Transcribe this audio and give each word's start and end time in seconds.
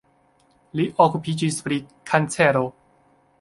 Li 0.79 0.85
okupiĝis 1.05 1.59
pri 1.67 1.79
kancero. 2.13 2.65